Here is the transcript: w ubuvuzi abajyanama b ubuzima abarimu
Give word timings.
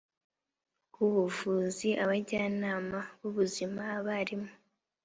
w 0.97 0.99
ubuvuzi 1.07 1.89
abajyanama 2.03 2.99
b 3.19 3.21
ubuzima 3.29 3.81
abarimu 3.97 4.51